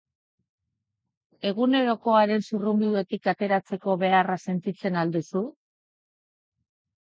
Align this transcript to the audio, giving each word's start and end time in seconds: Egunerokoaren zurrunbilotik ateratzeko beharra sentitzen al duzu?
Egunerokoaren 1.49 2.41
zurrunbilotik 2.47 3.31
ateratzeko 3.35 3.99
beharra 4.07 4.41
sentitzen 4.49 5.01
al 5.05 5.15
duzu? 5.21 5.47